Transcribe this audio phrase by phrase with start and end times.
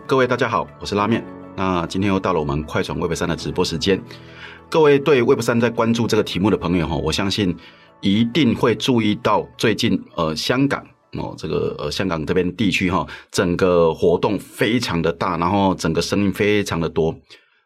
[0.00, 1.24] 各位大家好，我是拉面。
[1.56, 4.02] 那今天又到了我们快传 Web 三的直播时间。
[4.68, 7.56] 各位对 Web 三在关注这个题目的朋友哈，我相信
[8.00, 17.14] 一定会注意到最近呃香港哦这个呃香港这边地区哈，整个活动非常的大，然后整个声音非常的多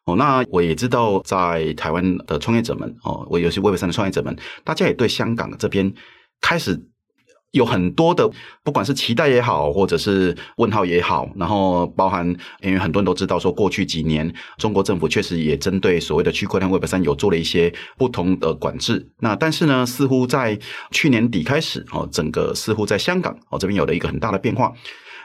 [0.05, 0.15] 哦。
[0.17, 5.93] 那我也知道在台湾的创业者们哦，我有些 Web 三的创业者们，大家也对香港这边
[6.41, 6.79] 开始。
[7.53, 8.29] 有很多的，
[8.63, 12.27] 不管是期待也好，或者是问号也好，然后包含，
[12.61, 19.09] 因为很多人都知道说，过去几年中国政府确实也针对所谓的区块链 Web 三有做了一些不同的管制。
[19.21, 20.59] 那但是呢，似乎在
[20.91, 24.73] 去年底开始，哦，整个似乎在香港哦这边有了一个很大的变化。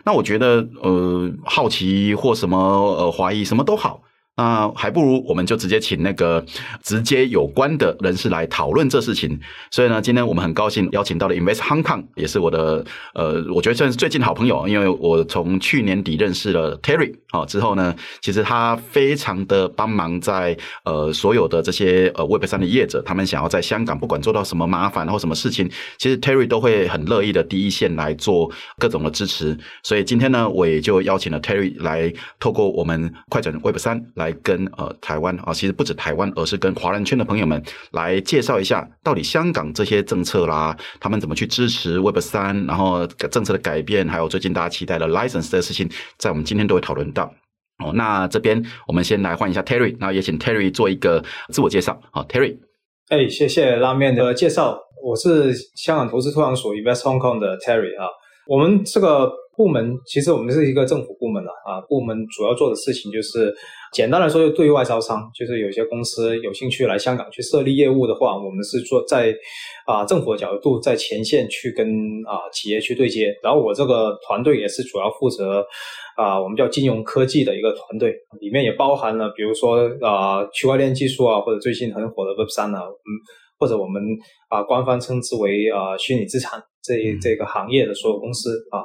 [0.06, 4.02] 那我觉得，呃，好奇或什么呃怀疑什么都好。
[4.36, 6.44] 那还不如我们就直接请那个
[6.82, 9.40] 直接有关的人士来讨论这事情。
[9.70, 29.56] 所以呢，今天我们很高兴邀请到了 Invest Hong Kong，也是我的呃，我觉得算是最近好朋友，因为我从去年底认识了 Terry 啊，之后呢，其实他非常的帮忙在呃所有的这些呃 Web 三的业者，他们想要在香港不管做到什么麻烦或什么事情，其实 Terry 都会很乐意的第一线来做各种的支持。
[29.84, 47.26] 所以今天呢，我也就邀请了 Terry 来透过我们快转 Web 三来来跟呃台湾啊，其实不止台湾，而是跟华人圈的朋友们来介绍一下，到底香港这些政策啦，他们怎么去支持 Web 三，然后政策的改变，还有最近大家期待的 license 的事情，在我们今天都会讨论到。
[47.84, 52.00] 哦，那这边我们先来换一下 Terry，然后也请 Terry 做一个自我介绍。
[52.12, 52.56] 好，Terry。
[53.10, 58.08] 哎，谢谢拉面的介绍，我是香港投资拓荒所 Invest Hong Kong 的 Terry 啊，
[58.48, 59.43] 我们这个。
[59.56, 63.54] 部门其实我们是一个政府部门了啊，部门主要做的事情就是，
[63.94, 69.32] 简单来说就对外招商，就是有些公司有兴趣来香港去设立业务的话，我们是做在
[69.86, 71.88] 啊政府的角度在前线去跟
[72.26, 75.64] 啊企业去对接，然后我这个团队也是主要负责
[76.18, 78.12] 啊我们叫金融科技的一个团队，
[78.42, 83.10] 里面也包含了比如说啊区块链技术啊，或者最近很火的 Web 三啊，嗯，
[83.60, 84.02] 或者我们
[84.50, 88.82] 啊官方称之为啊虚拟资产这这个行业的所有公司啊。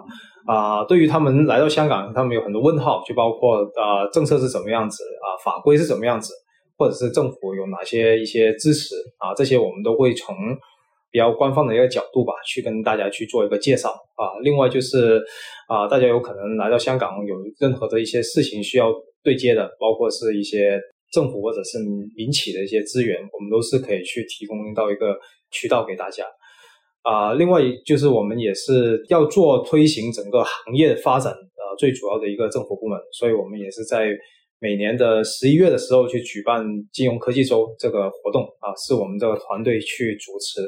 [0.48, 6.32] 啊、对于他们来到香港，他们有很多问号，就包括啊、政策是怎么样子啊、法规是怎么样子，
[6.78, 10.34] 或者是政府有哪些一些支持啊，这些我们都会从
[11.10, 14.40] 比较官方的一个角度吧，去跟大家去做一个介绍啊。
[14.42, 15.22] 另外就是
[15.68, 18.90] 啊、大家有可能来到香港，有任何的一些事情需要
[19.22, 20.80] 对接的，包括是一些
[21.12, 21.78] 政府或者是
[22.16, 25.14] 民企的一些资源，我们都是可以去提供到一个
[25.50, 26.24] 渠道给大家。
[27.08, 34.08] 啊、另外就是我们也是要做推行整个行业发展呃最主要的一个政府部门，所以我们也是在
[34.60, 40.60] 每年的十一月的时候去举办金融科技周这个活动啊，是我们这个团队去主持，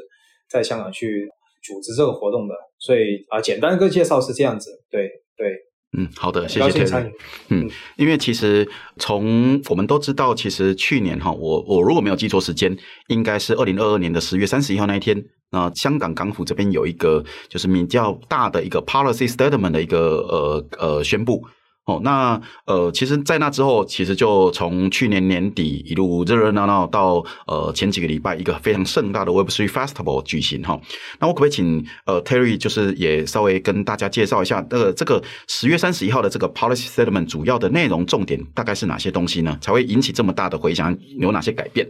[0.49, 1.29] 在香港去
[1.61, 5.70] 组织这个活动的，所以啊，简单一个介绍是这样子，对对。
[5.97, 7.11] 嗯，好的，谢谢 Terry。
[7.49, 21.45] 嗯，因为其实从我们都知道，其实去年哈，我我如果没有记错时间，应该是二零二二年的十月三十一号那一天，那香港港府这边有一个就是比较大的一个 policy statement 的一个呃呃宣布。
[21.85, 30.79] 哦，那呃，其实，在那之后，其实就从去年年底一路热热闹闹到呃前几个礼拜，一个非常盛大的 Web3 Festival 举行哈。
[31.19, 39.57] 那我可不可以请呃 Terry 就是也稍微跟大家介绍一下，呃，这个十月三十一号的这个 Policy Statement 主要的内容重点大概是哪些东西呢？
[39.59, 40.95] 才会引起这么大的回响？
[41.19, 41.89] 有哪些改变？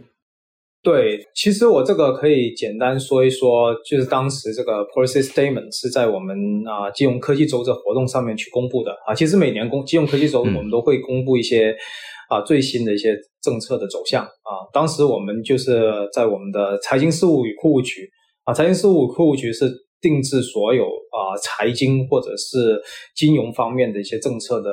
[0.82, 9.14] 对，其实我这个可以简单说一说，就是当时这个 policy statement 是在我们啊金融科技周这活动上面去公布的啊。
[9.14, 11.72] 其实每年公金融科技周我们都会公布一些
[12.28, 14.50] 啊最新的一些政策的走向啊。
[14.72, 18.10] 当时我们就是在我们的财经事务与库务局
[18.42, 19.70] 啊，财经事务与库务局是
[20.00, 22.82] 定制所有啊财经或者是
[23.14, 24.70] 金融方面的一些政策的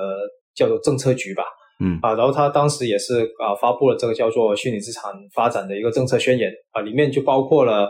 [0.55, 1.43] 叫做政策局吧。
[1.81, 7.89] 嗯啊，然后他当时也是啊发布了这个叫做虚拟资产发展的一个政策宣言啊，里面就包括了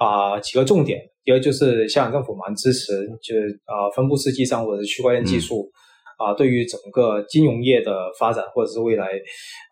[0.00, 5.70] 啊几个重点，一个就是香港政府蛮支持，就是啊分布式记账或者是区块链技术、
[6.18, 9.08] 嗯、啊，对于整个金融业的发展或者是未来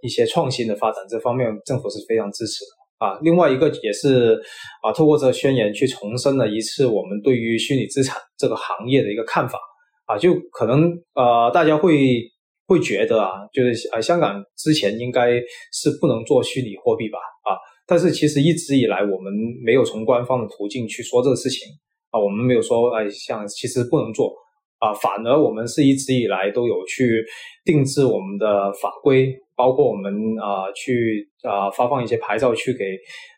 [0.01, 3.19] 一些创新的发展这方面，政府是非常支持的啊。
[3.23, 4.41] 另外一个也是
[4.81, 9.59] 啊，透过这个宣言去重申了一次我们对于虚拟资产这个行业的一个看法
[10.07, 12.23] 啊，就可能呃大家会。
[12.67, 15.41] 会觉得啊，就是啊，香港之前应该
[15.73, 17.19] 是不能做虚拟货币吧？
[17.45, 17.55] 啊，
[17.87, 19.33] 但是其实一直以来我们
[19.65, 21.69] 没有从官方的途径去说这个事情
[22.11, 24.35] 啊，我们没有说哎，像其实不能做
[24.81, 27.25] 啊，反而我们是一直以来都有去
[27.65, 30.13] 定制我们的法规，包括我们
[30.43, 32.85] 啊去啊发放一些牌照去给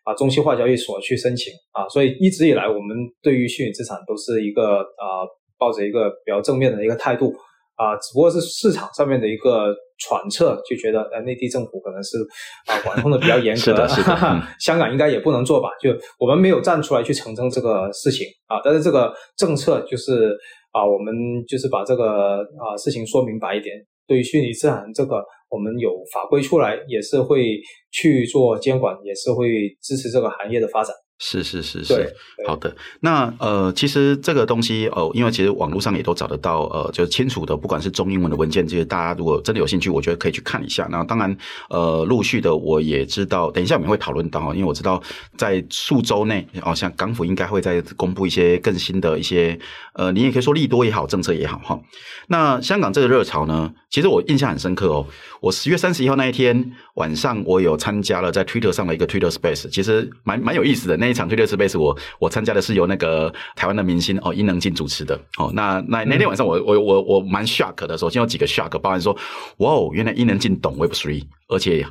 [0.05, 5.29] 啊中心化交易所去申请啊，所以一直以来我们对于虚拟资产都是一个啊
[5.59, 7.31] 抱着一个比较正面的一个态度。
[7.79, 12.19] 啊，只不过是市场上面的一个揣测，就觉得呃内地政府可能是
[12.67, 15.69] 啊管控的比较严格，是的，是的， 嗯、香港应该也不能做吧？
[15.81, 20.37] 就我们没有站出来去澄清这个事情啊，但是这个政策就是
[20.73, 21.15] 啊，我们
[21.47, 23.75] 就是把这个啊事情说明白一点。
[24.09, 27.61] 对于虚拟资产这个，我们有法规出来，也是会
[27.93, 30.95] 去做监管，也是会支持这个行业的发展。
[31.19, 32.15] 是是是是，
[32.47, 32.75] 好的。
[33.01, 40.87] 那呃，其实这个东西哦，因为其实网络上也都找得到，呃，就是清楚的，不管是中英文的文件，这些大家如果真的有兴趣，我觉得可以去看一下。
[40.91, 41.37] 那当然，
[41.71, 45.03] 呃，陆续的我也知道，等一下我们会讨论到，因为我知道
[45.37, 49.59] 在数周内，哦，像港府应该会再公布一些更新的一些，
[49.95, 51.81] 呃，你也可以说利多也好，政策也好，哈。
[52.29, 55.05] 那香港这个热潮呢，其实我印象很深刻哦。
[55.41, 60.97] 我十月三十一号那一天晚上，我有参加了在 Twitter 上的一个 Twitter Space，其实蛮蛮有意思的。
[60.97, 65.51] 那一场 Twitter Space，我我参加的是由那个台湾的明星哦伊能静主持的哦。
[65.55, 69.17] 那那那天晚上我我我我蛮 shock 的，首先有几个 shock，包含说
[69.59, 71.87] 哇哦，原来伊能静懂 Web Three，而且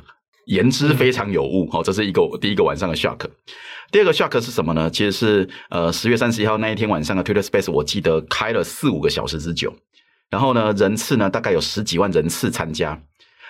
[0.46, 1.68] 言之非常有物。
[1.70, 3.26] 好，这是一个第一个晚上的 shock。
[3.90, 4.90] 第二个 shock 是什么呢？
[4.90, 9.74] 其实是呃十月三十一号那一天晚上的 Twitter Space，我记得开了四五个小时之久，
[10.30, 13.00] 然后呢人次呢大概有十几万人次参加。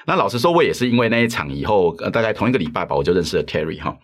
[0.06, 3.94] 那老实说，我也是因为那一场以后，呃，大概同一个礼拜吧，我就认识了 Terry 哈。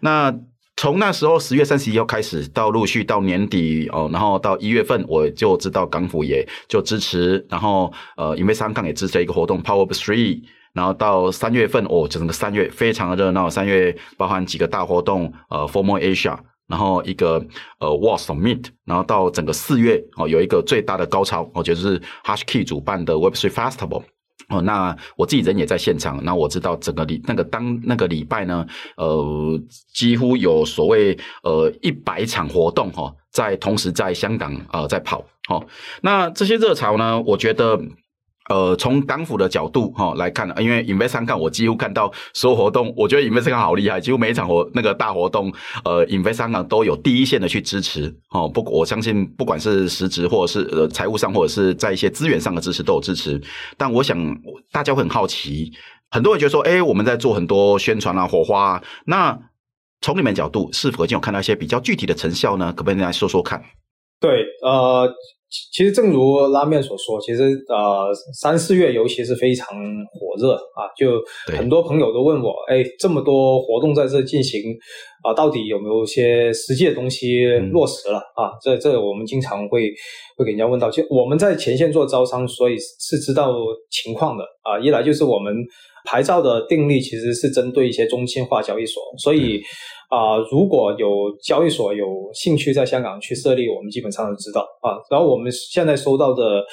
[0.00, 0.30] 那
[0.78, 10.40] 从那时候十月三十一号开始，到陆续到年底哦，然后到一月份，我就知道港府也就支持，然后呃，因为香港也支持了一个活动 Power Up Three，
[10.72, 16.38] 然后到三月份哦，整个三月非常的热闹，三月包含几个大活动，呃，Formal Asia，
[16.68, 17.44] 然后一个
[17.80, 24.04] 呃 World Summit，然后到整个四月哦，有一个最大的高潮，我觉得是 HashKey 主办的 Web Three Festival。
[24.48, 28.66] 哦，那我自己人也在现场，那我知道整个礼那个当那个礼拜呢，
[28.96, 29.60] 呃，
[29.92, 35.64] 几乎有所谓呃一百场活动哈，在同时在香港呃在跑，哦，
[36.02, 37.80] 那这些热潮呢，我觉得。
[38.48, 45.52] 呃，从港府的角度哈、来看，因为 Invest 香港我几乎看到所有活动，我觉得 Invest 香港好厉害，几乎每一场活那个大活动，
[45.84, 48.48] 呃，Invest 香港都有第一线的去支持哦。
[48.48, 53.40] 不，我相信不管是实质或者是呃财务上，或者是在一些资源上的支持都有支持。
[53.76, 54.18] 但我想
[54.72, 55.70] 大家会很好奇，
[56.10, 59.38] 很多人觉得说，哎，我们在做很多宣传啊，火花啊，那
[60.00, 62.72] 从你们角度是否已经有看到一些比较具体的成效呢？
[62.72, 63.62] 可不可以来说说看？
[64.20, 65.12] 对，呃。
[65.72, 69.66] 其实，正如拉面所说，其实呃，三四月尤其是非常
[70.12, 71.22] 火热啊，就
[71.56, 74.60] 很多朋友都问我，哎，这么多活动在这进行
[75.28, 78.52] 啊，到底有没有一些实际的东西落实了、嗯、啊？
[78.62, 79.90] 这这我们经常会
[80.36, 83.54] 会给人家问到，就我们在前线做招商，所以是知道
[83.90, 84.78] 情况的啊。
[84.80, 85.54] 一来就是我们
[86.04, 89.58] 牌照的订立其实是针对一些中心化交易所，所以。
[89.58, 89.62] 嗯
[90.08, 91.06] 啊、呃，如果有
[91.44, 94.96] 交易所有兴趣在香港去设立，我们基本上都知道啊。
[95.10, 96.64] 然后我们现在收到的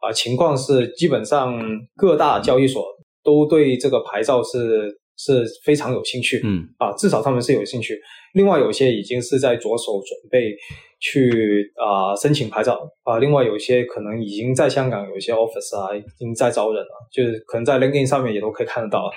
[0.00, 1.60] 啊情况是，基本上
[1.96, 2.84] 各大交易所
[3.24, 7.98] 都对这个牌照是是非常有兴趣，嗯啊，至少他们是有兴趣。
[8.34, 10.54] 另外有些已经是在着手准备。
[11.00, 19.12] 去啊、呃、申请牌照啊、呃，另外有一些可能已经在香港有一些 office 啊，已经在招人了，就是可能在 LinkedIn 上面也都可以看得到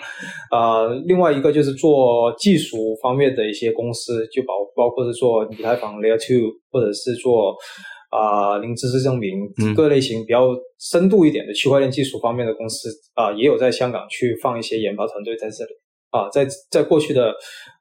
[0.51, 0.95] 啊、呃。
[1.05, 7.55] 另外一个就是做技术方面的一些公司，就包包括是做以太坊 Layer Two，或者是做
[8.09, 15.71] 啊、呃、零知识证明各类型比较深度一点的区块链技术方面的公司啊、呃，也有在香港去放一些研发团队在这里
[16.11, 16.29] 啊。
[16.29, 17.31] 在在过去的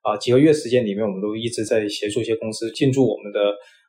[0.02, 3.40] 啊、呃、几个月时间里面，我们都一直在协助一些公司进驻我们的。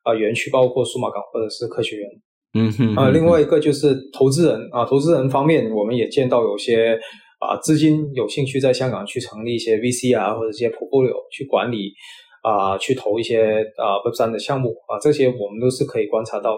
[0.04, 2.10] 啊，园区包括数码港或者是科学园，
[2.54, 6.98] 嗯哼，啊，另外一个就是投资人啊，投资人方面，我们也见到有些
[7.40, 11.92] 啊资金有兴趣在香港去成立一些 VC 啊，或者一些 portfolio 去管理
[12.42, 16.58] 啊，去投一些啊 Web3 的项目啊，这些我们都是可以观察到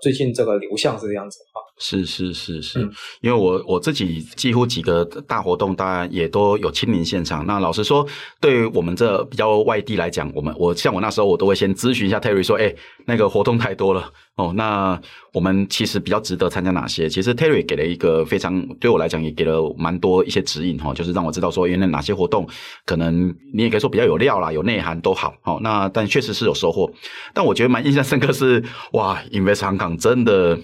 [0.00, 1.58] 最近这个流向是这样子啊。
[1.78, 2.80] 是是是是，
[3.22, 7.46] 因为我我自己几乎几个大活动，当然也都有亲临现场。
[7.46, 8.06] 那老实说，
[8.38, 12.74] 对于我们这比较外地来讲，我们我像我那时候，我都会先咨询一下 Terry 说，哎，
[13.06, 15.00] 那个活动太多了哦，那
[15.32, 17.08] 我们其实比较值得参加哪些？
[17.08, 22.48] 其实 Terry 给了一个非常对我来讲也给了蛮多一些指引哈，就是让我知道说，原来哪些活动
[22.86, 25.34] 可能你也可以说比较有料啦，有内涵都好。
[25.42, 26.90] 好，那但确实是有收获。
[27.34, 30.58] 但我觉得蛮印象深刻是，哇，Invest Hong Kong 真的。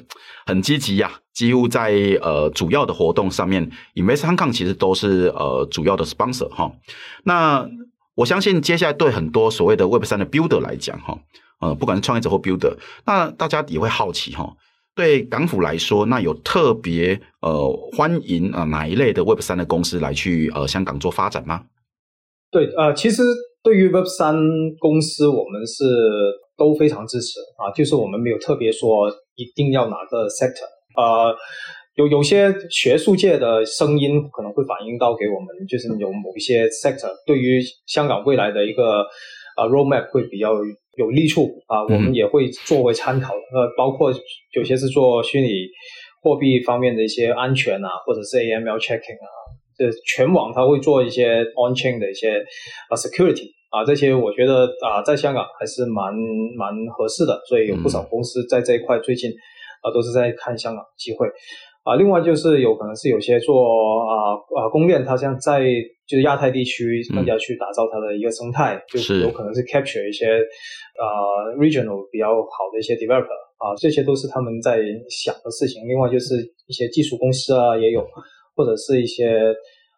[0.48, 1.90] 很积极呀，几乎在
[2.22, 6.70] 呃主要的活动上面，Invest Hong Kong 其实都是呃主要的 sponsor 哈。
[7.24, 7.68] 那
[8.14, 11.18] 我相信接下来对很多所谓的 Web 三的 Builder 来讲哈，
[11.60, 14.56] 呃不管是创业者或 Builder，那大家也会好奇哈，
[14.94, 21.64] 对港府来说，那有特别呃欢迎啊哪一类的 Web 三的公司来去呃香港做发展吗？
[22.50, 23.22] 对，呃其实
[23.62, 24.36] 对于 Web 三
[24.78, 25.84] 公司，我们是
[26.56, 29.10] 都非常支持啊，就是我们没有特别说。
[29.38, 30.64] 一定要哪个 sector？
[30.96, 31.36] 呃，
[31.96, 39.04] 有有些学术界的声音可能会反映到给我们，就是有某一些 sector 对于香港未来的一个
[39.56, 40.52] 啊 roadmap 会比较
[40.96, 43.34] 有利处啊，我们也会作为参考。
[43.34, 44.12] 呃，包括
[44.52, 45.48] 有些是做虚拟
[46.22, 49.28] 货币方面的一些安全啊，或者是 AML checking 啊，
[49.76, 52.38] 这全网它会做一些 on chain 的一些
[52.88, 56.14] 啊 security 啊，这些我觉得啊，在香港还是蛮
[56.56, 59.30] 蛮合适的，所以有不少公司在这一块最近
[59.82, 61.26] 啊都是在看香港机会。
[61.86, 63.62] 啊，另外就是有可能是有些做
[64.02, 65.62] 啊啊公链，它像在
[66.04, 69.20] 就是亚太地区更加去打造它的一个生态，嗯、就是。
[69.22, 70.26] 有可能是 capture 一些
[70.98, 71.06] 啊
[71.56, 75.86] regional 比较好的一些 developer 啊，这些都是他们在想的事情。
[75.86, 76.34] 另外就是
[76.66, 78.04] 一些技术公司啊也有，
[78.56, 79.54] 或者是一些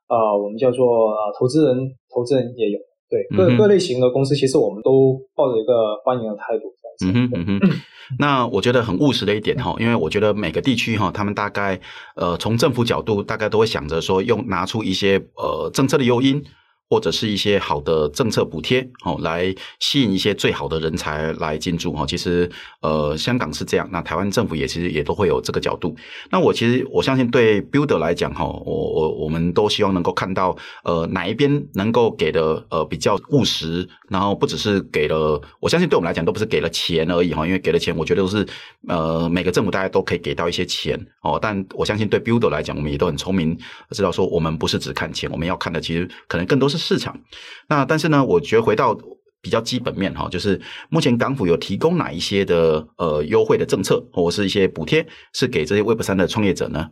[0.09, 1.77] 啊我们叫做啊投资人，
[2.13, 2.79] 投资人也有，
[3.11, 6.75] 对各、嗯、各类型的公司，其实我们都抱着一个欢迎的态度。
[7.01, 7.61] 嗯哼嗯哼，
[8.19, 11.79] 那我觉得很务实的一点哈，因为我觉得每个地区哈，他们大概
[12.17, 16.43] 呃从政府角度，大概都会想着说用拿出一些呃政策的诱因。
[16.91, 25.95] 或者是一些好的政策补贴，哦，来吸引一些最好的人才来进驻，哈，其实，呃，香港是这样，那台湾政府也其实也都会有这个角度。
[26.31, 38.47] 那我其实我相信对 Builder 来讲，哈，我我我们都希望能够看到，呃，哪一边能够给的呃比较务实，然后不只是给了，我相信对我们来讲都不是给了钱而已，哈，因为给了钱，我觉得都是
[38.89, 43.55] 呃每个政府大家都可以给到一些钱，哦，但我相信对 Builder 来讲，我们也都很聪明，
[43.91, 46.78] 知道说我们不是只看钱，我们要看的其实可能更多是。
[46.79, 47.21] 市场，
[47.69, 48.97] 那但是呢，我觉得回到
[49.43, 56.89] 比较基本面哈，就是目前港府有提供哪一些的呃优惠的政策，或者是一些补贴，是给这些 Web 三的创业者呢？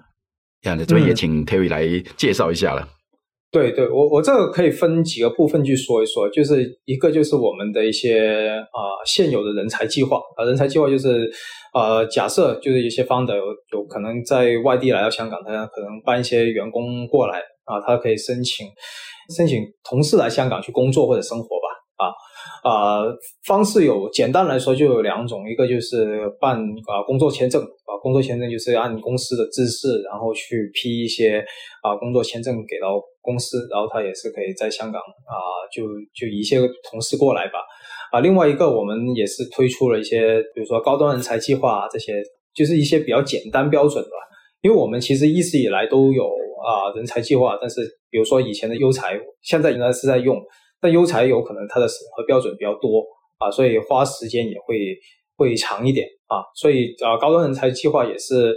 [0.63, 2.89] 这样的这边也请 Terry 来介绍一下了。
[3.53, 11.31] 对对，我我这个可以分几个部分去说一说，就是一个就是我们的一些啊、呃、现有的人才计划啊，人才计划就是
[11.73, 18.67] 呃假设就是一些 founder 有有可能在外地来到香港，他可能搬一些员工过来啊，他可以申请。
[19.37, 22.15] 申请同事来香港去工作或者生活吧，啊
[22.63, 23.03] 啊，
[23.45, 31.45] 方式有简单来说就有两种，一个就是办啊工作签证啊，工作签证就是按公司的资质，然后去批一些
[31.83, 35.35] 啊工作签证给到公司，然后他也是可以在香港啊
[35.75, 35.83] 就
[36.15, 37.59] 就一些同事过来吧，
[38.13, 42.23] 啊，另外一个我们也是推出了一些，比如说高端人才计划啊，这些，
[42.55, 44.11] 就是一些比较简单标准的，
[44.63, 46.31] 因为我们其实一直以来都有。
[46.57, 50.37] 啊，人才计划，但是比如说以前的优才，现在应该是在用，
[50.81, 53.05] 但优才有可能它的审核标准比较多
[53.39, 54.97] 啊，所以花时间也会
[55.37, 58.57] 会长一点啊，所以啊，高端人才计划也是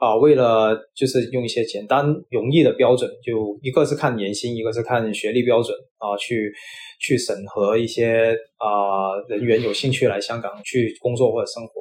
[0.00, 6.50] 啊，为了就是用一些简单容易的标准，就一个是看年薪，一个是看学历标准啊，去
[6.98, 11.72] 去审核一些啊人员有兴趣来香港去工作或者生活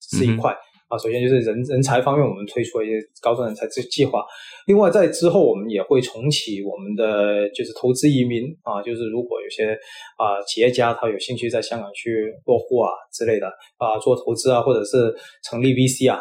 [0.00, 0.52] 是一块。
[0.52, 4.24] 嗯啊，首先就是人人才方面，我们推出了一些高端人才计计划。
[4.66, 9.72] 另外，在之后我们也会重启我们的就是投资移民啊，就是如果有些
[10.18, 13.46] 啊企业家他有兴趣在香港去落户啊之类的
[13.78, 15.14] 啊，做投资啊，或者是
[15.48, 16.18] 成立 VC 啊，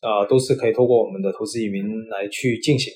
[0.00, 2.90] 啊都是可以透过我们的投资移民来去进行。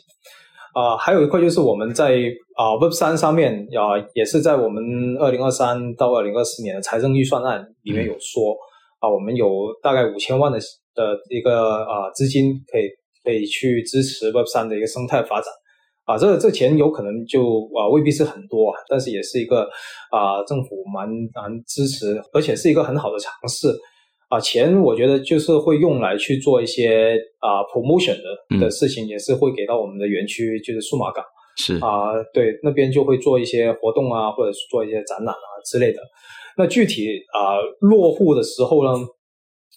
[0.73, 2.15] 啊，还有一块就是我们在
[2.55, 4.83] 啊 Web 三上面啊，也是在我们
[5.19, 8.59] 二零二三到二零二四年的财政预算案里面有说、嗯、
[9.01, 9.49] 啊，我们有
[9.83, 10.59] 大概五千万的。
[10.93, 12.91] 的一个啊资金可以
[13.23, 15.47] 可以去支持 Web 三的一个生态发展
[16.05, 17.41] 啊，这个这钱有可能就
[17.73, 19.63] 啊未必是很多啊，但是也是一个
[20.11, 23.69] 啊政府蛮蛮支持，而且是一个很好的尝试
[24.29, 24.41] 啊。
[24.41, 31.25] 钱我觉得就是会用来去做一些啊 promotion 的的事情，也是会给到我们的园区，就是数码港
[31.61, 36.01] 是啊，对那边就会做一些活动啊，或者是做一些展览啊之类的。
[36.57, 38.91] 那具体啊落户的时候呢？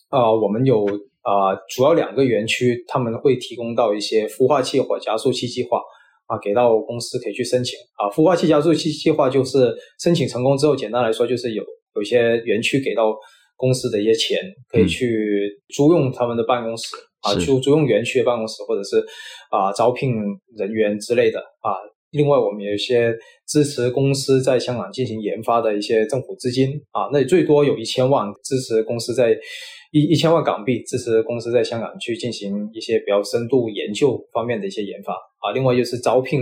[0.10, 0.86] 啊、呃，我们有
[1.22, 5.82] 啊、呃，主要两个园区，他们会提供到一些孵化器或加速器计划
[6.28, 8.14] 啊，给到公司可以去申请啊。
[8.14, 11.64] 孵化器加速器计划就是申请成功之后，简单来说就是有
[11.96, 13.16] 有一些园区给到
[13.56, 14.38] 公司的一些钱，
[14.70, 19.00] 可以去租用他们的办公室、嗯、啊，租租用园区的办公室，或者是
[19.50, 20.14] 啊招聘
[20.58, 21.74] 人员之类的啊。
[22.12, 23.12] 另外，我们有一些
[23.48, 29.38] 支持公司在香港进行研发的一些政府资金啊，那最多有一千万支持公司在。
[29.96, 36.42] 一一千万港币支持公司在香港去进行一些比较深度研究方面的一些研发啊，另外就是招聘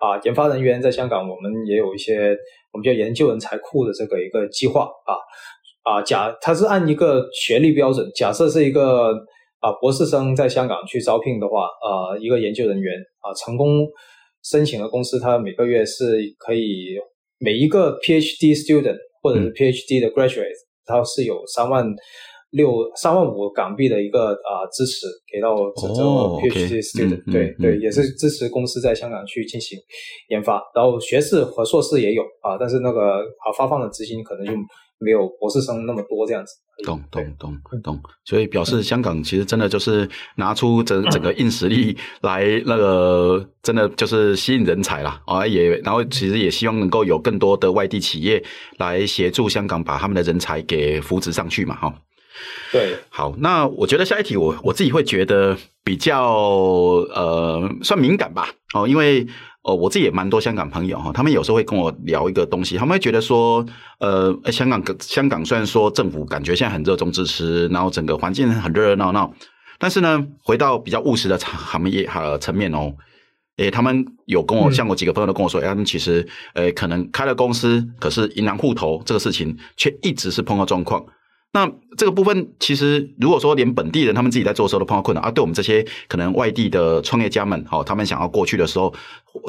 [0.00, 2.36] 啊研发人员在香港，我们也有一些
[2.72, 5.14] 我们叫研究人才库的这个一个计划啊
[5.84, 9.14] 啊假它是按一个学历标准，假设是一个
[9.60, 13.86] 啊博士生在香港去招聘的话啊一个研究人员啊成功
[14.42, 16.96] 申请的公司，他每个月是可以
[17.38, 20.52] 每一个 PhD student 或者是 PhD 的 graduate，
[20.84, 21.94] 他是有三万。
[22.50, 25.94] 六三万五港币的一个啊、呃、支持给到这个
[26.40, 29.78] PhD student，、哦、对、嗯、对，也是支持公司在香港去进行
[30.30, 34.52] 研发，然后学士和硕士也有啊，但是那个啊发放的资金可能就
[34.98, 36.52] 没有博士生那么多这样子。
[36.84, 45.20] 懂懂懂懂，所以表示香港其实真的就是拿出整整个硬实力来，那个真的就是吸引人才啦。
[45.26, 48.40] 啊，也然后其实也希望能够有更多的外地企业
[48.76, 51.92] 来协助香港把他们的人才给扶植上去嘛，哈。
[52.70, 59.26] 对，好，那我觉得下一题我我自己会觉得比较呃算敏感吧，哦，因为
[59.68, 63.64] 哦我自己也蛮多香港朋友哈，他们有时候会跟我聊一个东西，他们会觉得说，
[64.00, 69.30] 呃，香港香港虽然说政府感觉现在很热衷支持，然后整个环境很热热闹闹，
[69.78, 72.94] 但是呢，回到比较务实的行业呃层面哦，
[73.58, 81.04] 诶，他们有跟我像我几个朋友都跟我说，他们其实呃可能开了公司，可是银行户头这个事情却一直是碰到状况。
[81.58, 88.94] 那这个部分，其实如果说连本地人他们自己在做的时候都碰到困难啊，对我们这些可能外地的创业家们，好，他们想要过去的时候，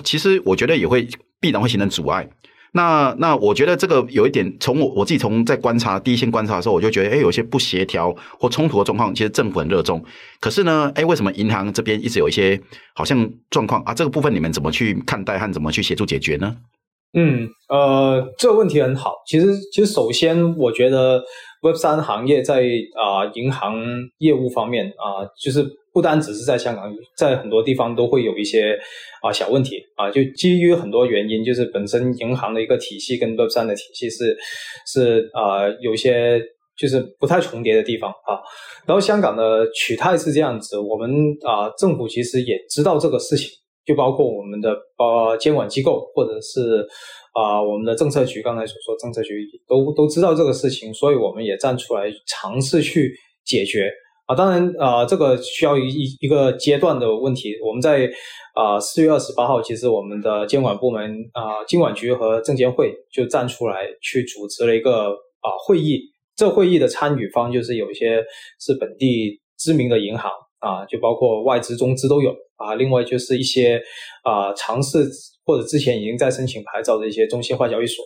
[0.04, 1.08] 其实我觉得也会
[1.40, 2.28] 必然会形成阻碍。
[2.72, 10.04] 那那我觉得这个有一点，从我我自己从在观察第一线观察的时候，我就觉得，哎，有些不协调或冲突的状况，其实政府很热衷。
[10.40, 12.60] 可是呢，哎，为什么银行这边一直有一些
[12.96, 13.94] 好像状况啊？
[13.94, 16.56] 这个部分你们怎么去看待和怎么去协助解决呢？
[17.14, 19.14] 嗯，呃，这个问题很好。
[19.28, 21.22] 其实，其实首先我觉得。
[21.62, 22.64] Web 三行业在
[22.96, 23.76] 啊、银行
[24.20, 28.80] 业务方面啊、就是不单只是在香港，在很多地方都会有一些
[29.22, 34.38] 啊、小问题啊、就基于很多原因，就是本身银行的一个体系跟 Web 三的体系是
[34.88, 36.42] 是啊、有一些
[36.78, 38.40] 就是不太重叠的地方啊。
[38.86, 41.12] 然后香港的取态是这样子，我们
[41.46, 43.50] 啊、政府其实也知道这个事情，
[43.86, 46.88] 就包括我们的呃监管机构或者是。
[47.32, 53.14] 啊、我们的政策局刚才所说，政策局都都知道这个事情，所以我们也站出来尝试去
[53.46, 53.90] 解决
[54.26, 54.36] 啊。
[54.36, 57.54] 当然，啊、呃，这个需要一一一个阶段的问题。
[57.64, 58.10] 我们在
[58.56, 66.02] 啊四月二十八号，其实我们的监管部门啊，金、管局和证监会就站出来去组织了一个啊、会议。
[66.36, 68.24] 这会议的参与方就是有一些
[68.60, 72.76] 是本地知名的银行啊，就包括外资、中资都有啊。
[72.76, 73.80] 另外就是一些
[74.24, 75.08] 啊尝试。
[75.50, 78.06] 或者之前已经在申请牌照的一些中心化交易所，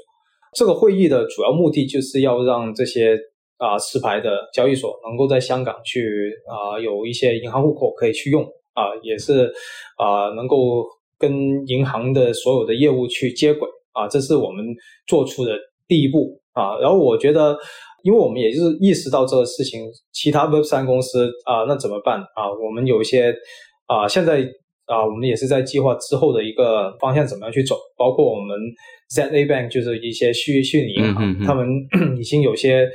[0.55, 3.19] 这个会议的主要目的就是要让这些
[3.57, 8.41] 啊持牌的交易所能够在香港去啊有一些银行户口可以去用
[8.73, 9.51] 啊，也是
[9.97, 10.85] 啊能够
[11.19, 11.29] 跟
[11.67, 14.65] 银行的所有的业务去接轨啊，这是我们
[15.05, 15.51] 做出的
[15.85, 16.77] 第一步啊。
[16.79, 17.57] 然后我觉得，
[18.03, 19.81] 因为我们也是意识到这个事情，
[20.13, 22.47] 其他 Web 三公司啊，那怎么办啊？
[22.65, 23.35] 我们有一些
[23.87, 24.47] 啊现在。
[24.85, 28.57] 啊，我们也是在计划之后的一个方向怎么样去走，包括我们
[29.15, 31.67] ZA Bank 就是一些虚虚拟银行，嗯、哼哼他们
[32.19, 32.89] 已经有些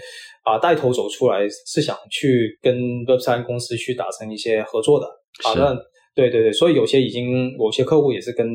[0.44, 5.06] 啊带头走出来，是想去跟 Web3 公司去达成一些合作的。
[5.42, 5.76] 好的，
[6.14, 8.46] 对对对，所以有些已经有些客户也是跟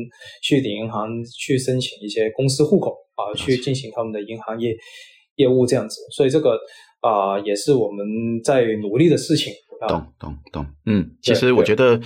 [0.42, 4.76] 虚拟银行去申请一些公司户口啊，去进行他们的银行业
[5.36, 6.58] 业务这样子，所以这个
[7.00, 8.06] 啊也是我们
[8.44, 9.52] 在努力的事情。
[9.86, 12.00] 懂懂懂，嗯，其实我觉得，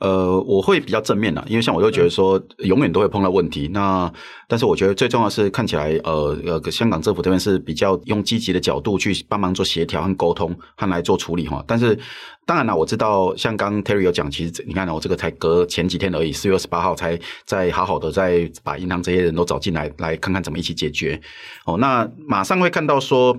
[0.00, 3.68] 呃，我会比较正面的，因为像我都觉得说，永远都会碰到问题。
[3.68, 4.12] 那
[4.46, 11.64] 但是我觉得最重要的是看起来，呃呃，香港政府这边是比较用积极的角度去帮忙做协调和沟通和来做处理哈。
[11.66, 11.98] 但是
[12.44, 21.18] 当然了，我知道像刚 Terry 有讲，其实你看我这个才隔前几天而已，四月二十八号才再好好的再把银行这些人都找进来，来看看怎么一起解决。
[21.64, 23.34] 哦，那马上会看到说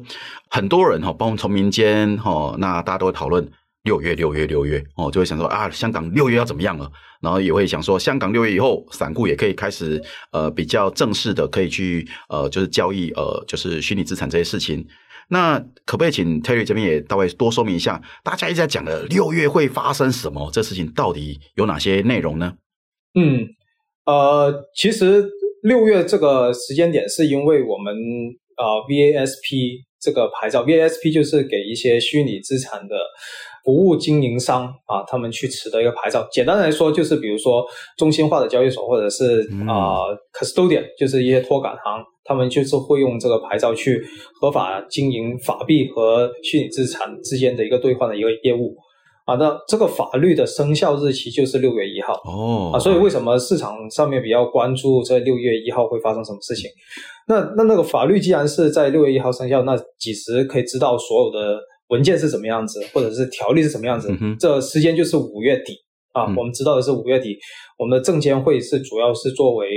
[0.50, 3.48] 很多人哈，包括从民间哈，那大家都会讨论。
[3.84, 6.90] 六月，六月，六月，哦，就会想说啊，香港六月要怎么样了？
[7.22, 14.86] 然后也会想说，香港六月以后，散户也可以开始呃比较正式的可以去呃就是交易呃就是虚拟资产这些事情。
[15.30, 20.50] 那可不可以请 Terry 这边也稍微多说明一下，大家一直在讲的六月会发生什么？
[20.54, 22.54] 这事情到底有哪些内容呢？
[23.16, 23.48] 嗯，
[24.06, 25.30] 呃，其实
[25.62, 27.94] 六月这个时间点是因为我们
[28.58, 32.96] 呃 VASP 这个牌照，VASP 就是给一些虚拟资产的。
[33.64, 37.64] 服务经营商啊，他们去持的一个牌照，简单来说就是，比如说
[37.98, 44.04] 中心化的交易所，或者是啊、呃、custodian，就是一些托管行，他们就是会用这个牌照去
[44.42, 48.76] 合法经营法币和虚拟资产之间的一个兑换的一个业务
[49.26, 49.36] 啊。
[49.36, 56.70] 那这个法律的生效日期就是六月一号哦啊，所以为什么市场上面比较关注这六月一号会发生什么事情？
[57.30, 61.58] 那那那个法律既然是在六月一号生效，那几时可以知道所有的？
[61.94, 64.10] 文件是什么样子，或者是条例是什么样子？
[64.20, 65.78] 嗯、这时间就是五月底
[66.12, 66.24] 啊。
[66.38, 67.38] 我们知道的是五月底，
[67.78, 69.68] 我们的证监会是主要是作为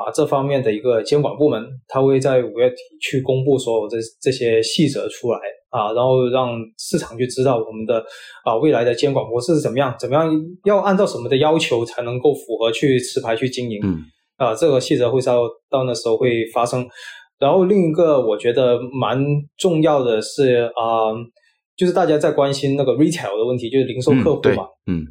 [0.00, 8.02] 啊这方面的一个监管部门，它会在五月底去公布所有这这些细则出来啊，然后让市场去知道我们的
[8.46, 10.32] 啊未来的监管模式是怎么样，怎么样
[10.64, 13.80] 要按照什么的要求才能够符合去持牌去经营。
[13.84, 14.00] 嗯，
[14.38, 16.88] 啊，这个细则会到到那时候会发生。
[17.38, 19.24] 然后另一个我觉得蛮
[19.56, 21.12] 重要的是啊，
[21.76, 24.66] 就是大家在关心那个 retail 的问题，就是零售客户嘛。
[24.86, 25.04] 嗯，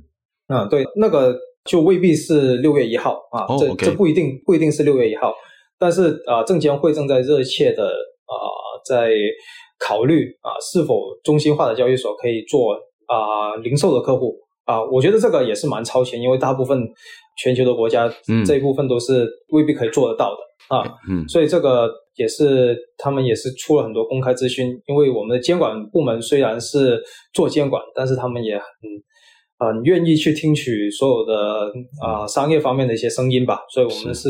[0.48, 5.34] 嗯，啊，对，那个就未必是六月一号啊，哦、这这不一定不一定是六月一号，
[5.78, 8.34] 但是啊，证监会正在热切的啊
[8.86, 9.10] 在。
[9.80, 12.74] 考虑啊，是否中心化的交易所可以做
[13.08, 14.34] 啊零售的客户
[14.64, 14.82] 啊？
[14.82, 16.88] 我觉得这个也是蛮超前，因为大部分
[17.38, 18.10] 全球的国家
[18.46, 20.38] 这一部分都是未必可以做得到的
[20.70, 20.84] 啊。
[21.10, 27.02] 嗯，所以这个也是他们也是出了很多公开资讯，因为我们的监管部门虽然是
[27.34, 28.64] 做监管，但是他们也很
[29.60, 31.72] 很愿意去听取所有的
[32.02, 33.60] 啊商业方面的一些声音吧。
[33.74, 34.30] 所以我们是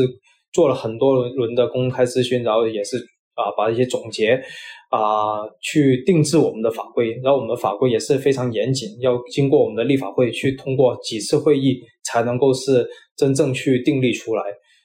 [0.52, 2.96] 做了很多轮的公开咨询，然后也是
[3.34, 4.42] 啊把一些总结。
[4.90, 14.42] 啊、呃，去定制我们的法规，然后我们的法规也是非常严谨，要经过我们的立法会去通过几次会议，才能够是真正去订立出来。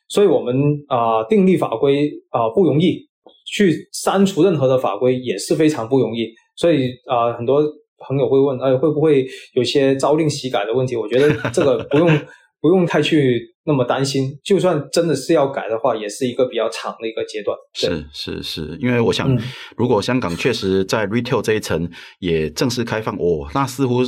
[0.09, 0.55] 所以，我们
[0.87, 3.07] 啊、呃，订立法规啊、呃、不容易，
[3.45, 6.27] 去删除任何的法规也是非常不容易。
[6.57, 7.61] 所以啊、呃，很多
[7.99, 10.95] 朋友会问，哎，会不会有些朝令夕改的问题？
[10.95, 12.09] 我觉得这个不用。
[12.61, 17.57] 不用太去那么担心，就算真的是要改的话，也是一个比较长的一个阶段。
[17.73, 19.39] 是是是，因为我想，嗯、
[19.77, 24.01] 如果香港确实在 retail 这一层也正式开放，哦，那似乎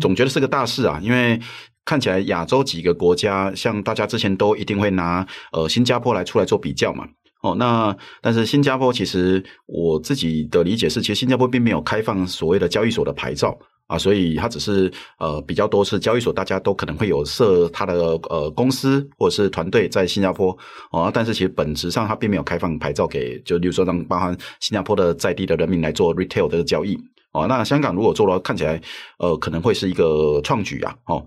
[0.00, 1.00] 总觉得是个大事啊。
[1.02, 1.40] 因为
[1.88, 7.08] 看起来亚洲几个国家，像大家之前都一定会拿呃新加坡来出来做比较嘛。
[7.40, 13.56] 哦，那但是新加坡其实我自己的理解是，其实新加坡并没有开放所谓的交易所的牌照。
[13.86, 17.94] 啊，所以它只是呃比较多是交易所，大家都可能会有设它的
[18.28, 20.54] 呃公司或者是团队在新加坡
[20.90, 26.98] 啊，但是其实本质上它并没有开放牌照给，就例如说让包含新加坡的在地的人民来做 retail 的交易
[27.32, 27.46] 哦。
[27.48, 28.78] 那香港如果做了，看起来
[29.20, 30.94] 呃可能会是一个创举啊。
[31.06, 31.26] 哦，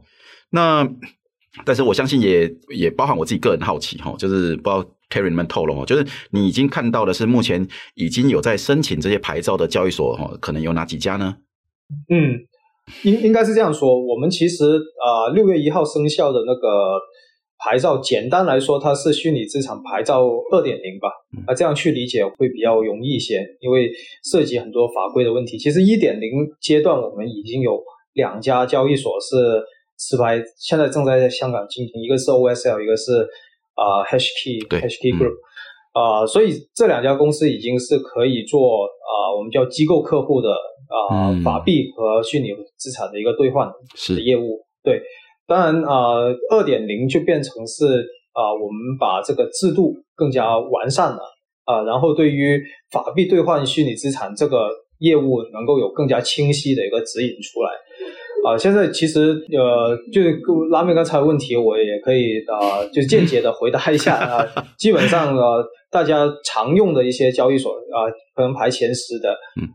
[0.51, 0.87] 那
[1.65, 11.37] 但是我相信也也包含我自己个人好奇哈，就是不知道 Terry 你们透露哦，就是你已经看到的是目前已经有在申请这些牌照的交易所哈，可能有哪几家呢？
[12.09, 12.45] 嗯。
[13.03, 16.99] 应应该是这样说，我们其实啊，六月一号生效的那个
[17.59, 21.07] 牌照，简单来说，它是虚拟资产牌照二点零吧，
[21.45, 23.89] 啊，这样去理解会比较容易一些，因为
[24.23, 25.59] 涉及很多法规的问题。
[25.59, 27.79] 其实一点零阶段，我们已经有
[28.13, 29.63] 两家交易所是
[30.01, 33.21] 持牌，现在正在在香港进行，一个是 OSL，一个是
[33.75, 34.01] 啊
[34.67, 35.35] 对 HashKey Group，
[35.93, 40.49] 啊，所以这两家公司已经是可以做啊，我们叫机构客户的。
[40.91, 45.01] 啊、呃，法币和虚拟资产的一个兑换的业务，对，
[45.47, 46.19] 当然啊，
[46.51, 47.85] 二点零就变成是
[48.33, 51.21] 啊、呃，我们把这个制度更加完善了
[51.63, 52.61] 啊、呃，然后对于
[52.91, 57.71] 法币兑换虚拟资产这个业务，能够有更加清晰的一个指引出来
[58.45, 58.57] 啊、呃。
[58.57, 59.19] 现在其实
[59.51, 60.39] 呃，就是
[60.71, 65.65] 拉面刚才的问题，我也可以啊、呃，就间接的回答一下啊、 呃，基本上呃。
[65.91, 69.29] 大家常用的一些交易所啊，可能排前十的，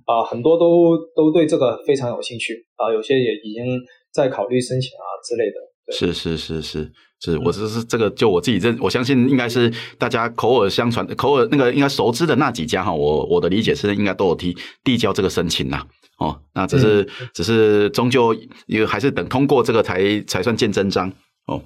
[0.07, 3.79] 啊，很多都都对这个非常有兴趣啊，有些也已经
[4.15, 5.57] 在考虑申请啊之类的。
[5.93, 15.83] 是是是是是，我这是这个，就我自己认，我相信应该是大家口耳相传，口耳那个应该熟知的那几家哈，我我的理解是应该都有提递交这个申请呐，
[16.19, 18.35] 哦，那只是、嗯、只是终究
[18.67, 21.13] 因为还是等通过这个才才算见真章
[21.47, 21.63] 哦。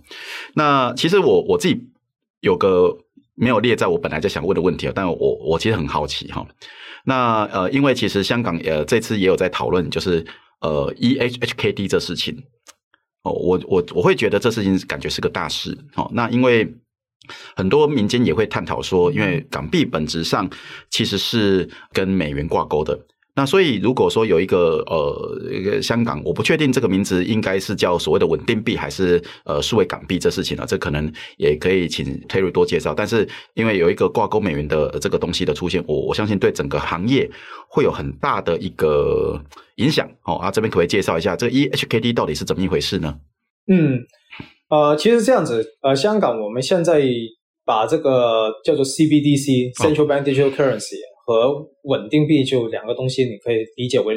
[0.54, 1.80] 那其实我我自己
[2.40, 2.98] 有个。
[3.36, 6.46] 没有列在我本来就想问的问题啊，但我我其实很好奇哈。
[7.04, 10.22] 那呃，因为其实香港呃这次也有在讨论，就是
[10.60, 12.36] 呃 E H H K D 这事情
[13.22, 16.10] 哦，我我我会觉得这事情感觉是个大事哦。
[16.12, 16.70] 那因为
[17.56, 20.46] 很多民间也会探讨说，因为港币本质上
[20.90, 23.06] 其实是跟美元挂钩的。
[23.34, 30.64] 那所以，如果说有一个呃一个香港，我不确定这个名字应该是叫所谓的稳定币，还是呃数位港币这事情呢？
[30.66, 32.92] 这可能也可以请 Terry 多介绍。
[32.92, 37.30] 但是因为有一个挂钩美元的这个东西的出现，我我相信对整个行业
[37.68, 39.40] 会有很大的一个
[39.76, 40.10] 影响。
[40.24, 43.16] 哦啊，这边可不可以介绍一下这个 EHKD 到底是怎么一回事呢？
[43.68, 44.00] 嗯，
[44.68, 47.00] 呃，其实这样子，呃，香港我们现在
[47.64, 50.96] 把这个叫做 CBDC（Central Bank Digital Currency）。
[50.96, 54.16] 哦和稳定币就两个东西，你可以理解为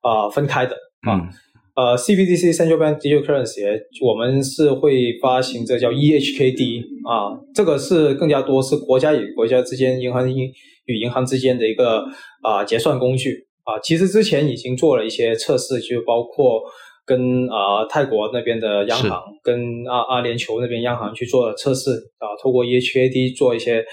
[0.00, 1.18] 啊、呃、分开的啊。
[1.18, 1.28] 嗯、
[1.74, 12.04] 呃，CBDC Central Bank Digital Currency，我们是会发行这叫 EHKD 啊，这个是更加多是国家与国家之间、银行与银行之间的一个
[12.40, 13.74] 啊、呃、结算工具啊。
[13.82, 16.62] 其实之前已经做了一些测试，就包括
[17.06, 23.84] 跟啊、呃、泰国那边的央行，跟阿阿联酋那边央行去做了测试啊，透过 EHKD 做一些。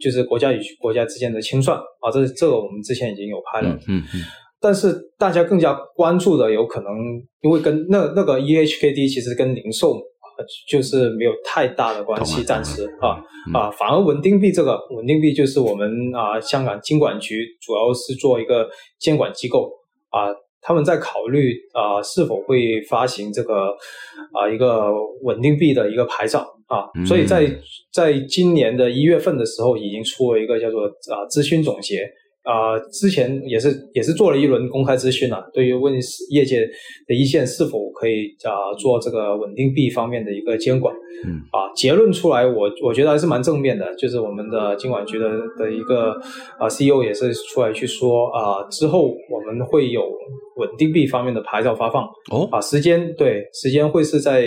[0.00, 3.68] 就是国家与国家之间的清算啊，这这个我们之前已经有拍了。
[3.88, 4.22] 嗯嗯。
[4.60, 6.88] 但是大家更加关注的有可能，
[7.40, 10.00] 因为跟那那个 eHKD 其实跟零售
[10.70, 13.18] 就是没有太大的关系，暂时啊
[13.52, 18.68] 啊，反而稳定币这个稳定币就是我们啊香港金管局主要是做一个
[19.00, 19.68] 监管机构
[20.10, 20.28] 啊，
[20.68, 23.74] 他们在考虑啊是否会发行这个
[24.34, 27.50] 啊一个稳定币的一个牌照啊，所以在
[27.90, 32.06] 在今年的一月份的时候已经出了一个叫做啊咨询总结。
[32.48, 35.92] 啊、呃，之前也是也是做了一轮公开咨询了，对于问
[36.30, 36.66] 业界
[37.06, 40.94] 的一线是否可以啊、呃、做这个稳定币方面的一个监管，
[41.26, 46.12] 嗯，啊结论出来我我觉得还是蛮正面的，就是我们的监管局的的一个
[46.58, 50.02] 啊 CEO 也是出来去说啊之后我们会有
[50.56, 54.46] 稳定币方面的牌照发放，哦，啊时间对时间会是在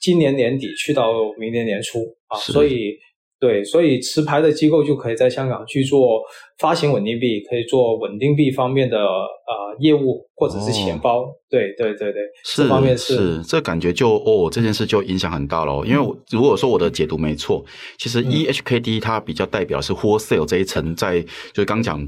[0.00, 2.96] 今年年底去到明年年初啊，所以。
[3.42, 6.22] 对，所以持牌的机构就可以在香港去做
[6.60, 11.22] 发行稳定币，可以做稳定币方面的呃业务，或者是钱包。
[11.22, 15.84] 哦、对对对对，是这方面是，是这感觉就哦，这件事就影响很大了。
[15.84, 17.64] 因为如果说我的解读没错，
[17.98, 22.00] 其实 eHKD 它比较代表是 wholesale 这一层，在就是刚讲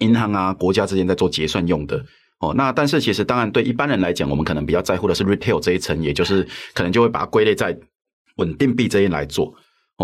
[0.00, 1.96] 银行啊、国家之间在做结算用的
[2.40, 2.52] 哦。
[2.56, 7.78] 那但是其实当然对一般人来讲，我们可能比较在乎的是 retail 这一层，也就是可能就会把它归类在
[8.38, 9.54] 稳定币这一来做。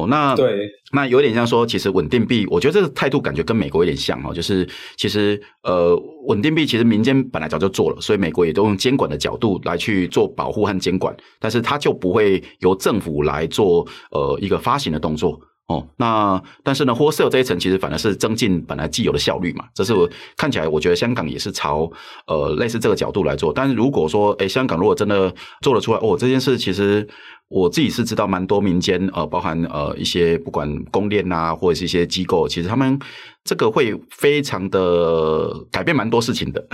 [0.02, 5.94] 哦，那对，那有点像说，其实稳定币，我觉得这个态度感觉跟美国有点像哦，就是其实呃，
[6.26, 15.40] 稳定币其实民间本来早就做了，所以美国也都用监管的角度来去做保护和监管，但是它就不会由政府来做呃一个发行的动作。
[15.68, 19.66] 哦，那但是呢，wholesale 这一层其实反而是增进本来既有的效率嘛。
[19.74, 21.90] 这是我看起来，我觉得香港也是朝
[22.26, 23.52] 呃类似这个角度来做。
[23.52, 27.06] 但是如果说，诶香港如果真的做得出来，哦，这件事其实
[27.48, 32.98] 我自己是知道蛮多民间呃，包含呃一些不管公链啊，或者是一些机构，其实他们
[33.44, 36.66] 这个会非常的改变蛮多事情的。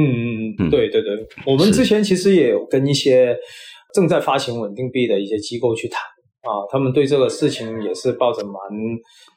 [0.00, 1.10] 嗯 嗯，对对对，
[1.44, 3.36] 我们之前其实也有跟一些
[3.94, 6.00] 正在发行稳定币的一些机构去谈。
[6.46, 8.54] 啊，他们对这个事情也是抱着蛮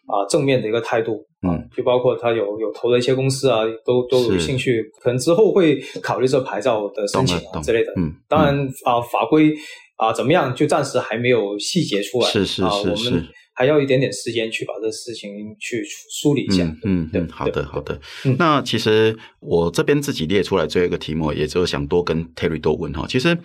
[0.07, 9.53] 啊正面的一个态度，嗯，就包括他有有投的一些公司啊，都都有兴趣，可能之后会考虑这牌照的申请啊之类的，嗯，当然啊法规
[9.97, 15.83] 啊怎么样，就暂时还没有细节出来，是是是是，我们还要一点点时间去把这事情去
[16.21, 17.99] 梳理一下，嗯嗯，好的好的，
[18.37, 23.37] 那其实我这边自己列出来最后一个题目，也就是想多跟 Terry 多问哈，其实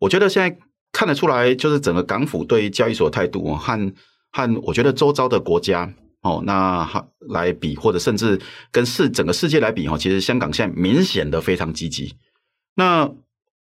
[0.00, 0.58] 我觉得现在。
[0.92, 3.92] 看得出来，就是整个港府对交易所态度和
[4.30, 6.88] 和我觉得周遭的国家哦，那
[7.28, 12.14] 来比，或者甚至跟世整个世界来比哦，其实香港现在明显的非常积极。
[12.74, 13.10] 那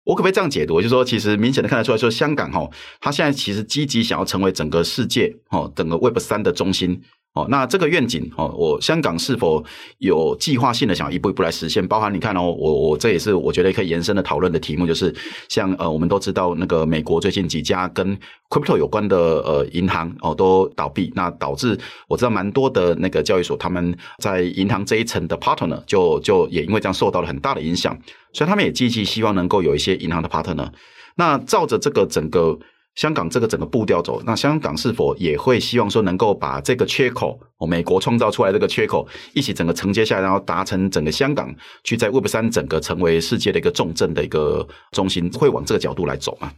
[0.03, 0.81] 我可不可以这样解读？
[0.81, 2.69] 就是说，其实明显的看得出来说，香港哈，
[3.01, 7.01] 它现在其实积极想要成为整个世界哦，整个 Web 三的中心。
[7.35, 9.61] 哦，那这个愿景哦，我香港是否
[9.97, 11.85] 有计划性的想要一步一步来实现？
[11.85, 15.13] 包含你看哦，我我这也是我觉得可以延伸的讨论的题目，就是
[15.49, 18.17] 像呃，我们都知道那个美国最近几家跟
[18.49, 27.93] crypto 有关的呃银行哦都倒闭，那导致我知道蛮多的那个交易所他们在银行这一层的 partner 就就也因为这样受到了很大的影响，
[28.31, 30.69] 所以他们也积极希望能够有一些银行的 partner。
[31.15, 32.57] 那照着这个整个。
[32.95, 41.53] 香港这个整个步调走，那香港是否也会希望说能够把这个缺口，美国创造出来这个缺口，一起整个承接下来，然后达成整个香港
[41.83, 46.51] 去在 Web 三整个成为世界的一个重镇的一个中心，会往这个角度来走吗？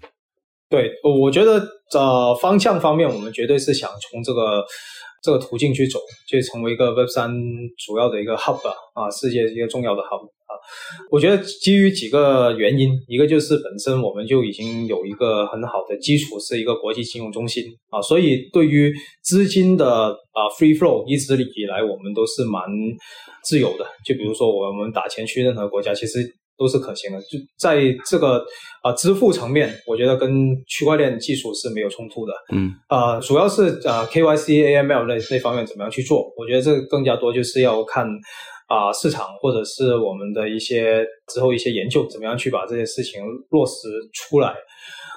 [0.69, 4.63] 对，我觉得呃方向方面，我们绝对是想从这个
[5.23, 5.97] 这个途径去走，
[6.27, 7.31] 去成为一个 Web 三
[7.83, 8.59] 主要的一个 hub
[8.93, 10.29] 啊，世界一个重要的 hub。
[11.09, 19.87] 我觉得基于几个原因，一个就是本身我们就已经有一个很好的基础，是一个国际金融中心啊，所以对于资金的
[20.31, 22.63] 啊 free flow 一直以来我们都是蛮
[23.43, 23.85] 自由的。
[24.05, 26.19] 就比如说我们打钱去任何国家，其实
[26.57, 27.19] 都是可行的。
[27.21, 28.43] 就在这个
[28.81, 30.29] 啊支付层面，我觉得跟
[30.67, 32.33] 区块链技术是没有冲突的。
[32.53, 36.33] 嗯啊，主要是啊 KYC AML 那那方面怎么样去做？
[36.37, 38.07] 我觉得这个更加多就是要看。
[38.67, 44.53] 啊，市场或者是我们的一些之后一些研究，怎么样去把这些事情落实出来？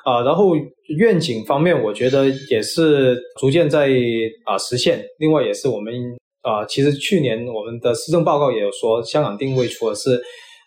[0.05, 0.55] 啊，然后
[0.99, 3.89] 愿景方面，我觉得也是逐渐在
[4.45, 5.05] 啊实现。
[5.19, 5.93] 另外，也是我们
[6.43, 10.21] 啊，其实去年我们的施政报告也有说，香港定位除了是。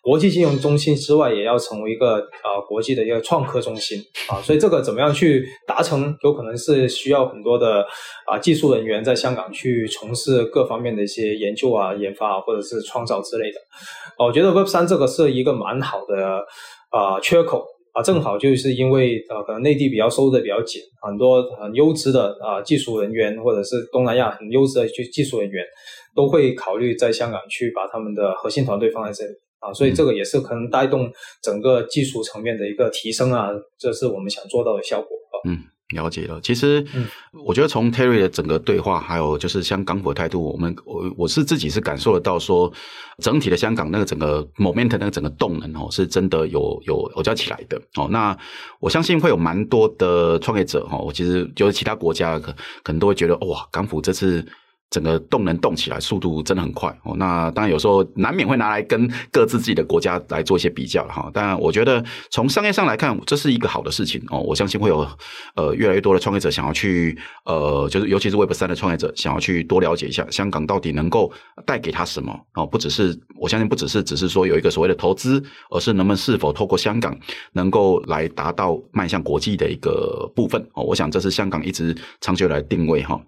[0.03, 3.97] 国际金融中心之外，也要成为一个啊、国际的一个创科中心。
[4.27, 7.85] 啊，所以这个怎么样去达成，有可能是需要很多的
[8.27, 13.57] 啊技术人员在香港去从事各方面的一些研究啊、研发，或者是创造之类的。
[14.19, 16.43] 我觉得 Web 三这个是一个蛮好的
[16.89, 17.65] 啊缺口。
[17.93, 25.63] 啊，正好就是因为呃，可能内地比较收的比较紧，很多很优质的啊技术人员，或者是东南亚很优质的技技术人员，
[26.15, 29.35] 都会考虑在香港去把他们的核心团队放在这里。
[29.63, 35.35] 啊，所以这个也是可能带动整个技术层面的一个提升啊，这是我们想做到的效果啊。
[35.47, 35.63] 嗯。
[35.89, 36.83] 了解了，其实，
[37.45, 42.71] 我觉得从 Terry 的整个对话，还有就是香港府的态度，我们我我是自己是感受得到说，
[43.19, 48.07] 整体的香港那个整个 moment 那个整个动能哦，是真的有有有叫起来的哦。
[48.09, 48.35] 那
[48.79, 54.43] 我相信会有蛮多的创业者哈，我其实就是其他国家可可能都会觉得哇，港府这次。
[54.93, 57.15] 整个动能动起来，速度真的很快哦。
[57.17, 61.31] 那当然有时候难免会拿来跟各自自己的国家来做一些比较哈。
[61.33, 64.37] 但我觉得从商业上来看，这是一个好的事情哦。
[64.37, 64.99] 我相信会有
[65.55, 71.31] 呃越来越多的创业者想要去呃，就是尤其是 Web 三的创业者想要去多了解一下香港到底能够
[71.65, 72.63] 带给他什么哦。
[72.63, 77.17] 不只是我相信不只是只是说有一个所谓的投资，而是能不能是否透过香港
[77.53, 80.83] 能够来达到迈向国际的一个部分哦。
[80.83, 83.19] 我想这是香港一直长久来定位哈。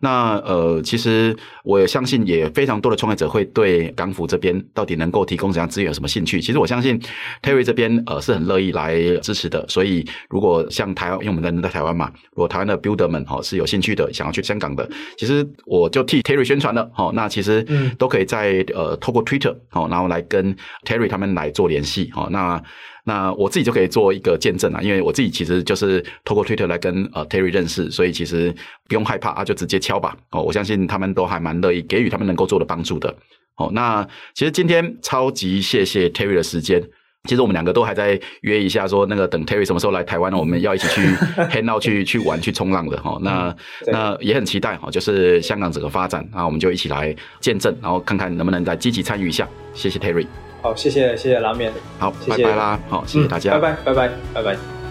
[0.00, 1.13] 那呃其实。
[1.14, 6.40] 实我也相信，也非常多的创业者会对港府这边到底能够提供怎样资源有什么兴趣。
[6.40, 7.00] 其实我相信
[7.40, 9.64] Terry 这边呃是很乐意来支持的。
[9.68, 16.90] 所以如果像台湾，因为我们人在台湾嘛，如果台湾的 Builder 们哈是有兴趣的，想要去香港的，其实我就替 Terry 宣传了。
[16.92, 17.62] 好，那其实
[17.96, 22.10] 都可以在呃透过 Twitter 好，然后来跟 Terry 他们来做联系。
[22.12, 22.62] 好，那。
[23.06, 28.50] 那我自己就可以做一个见证啊，因为我自己其实就是透过 Twitter 来跟呃 Terry 认识，所以其实
[28.88, 30.16] 不用害怕啊，就直接敲吧。
[30.30, 33.14] 哦，我相信他们都还蛮乐意给予他们能够做的帮助的。
[33.56, 34.02] 哦，那
[34.34, 36.82] 其实今天超级谢谢 Terry 的时间。
[37.28, 41.00] 其实我们两个都还在约一下，说那个等 Terry 什么时候来台湾，我们要一起去
[41.52, 43.18] hang out 去去玩去冲浪的哈。
[43.22, 49.48] 那那也很期待哈，就是香港整个发展，那我们就一起来见证，然后看看能不能再积极参与一下。
[49.72, 50.26] 谢谢 Terry。
[50.64, 52.42] 好，谢谢谢谢拉面，好，谢谢。
[52.42, 54.83] 拜拜啦，好，谢谢大家，嗯、拜拜拜拜拜拜。